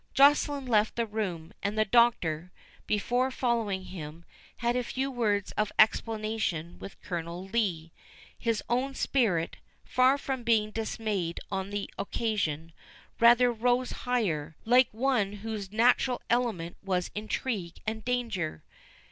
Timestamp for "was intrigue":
16.83-17.75